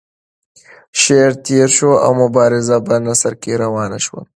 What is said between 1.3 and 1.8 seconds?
تیر